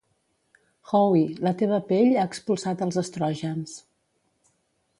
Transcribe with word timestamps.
Howie, 0.91 1.35
la 1.49 1.53
teva 1.59 1.79
pell 1.91 2.17
ha 2.21 2.25
expulsat 2.31 2.81
els 2.89 2.99
estrògens. 3.05 3.77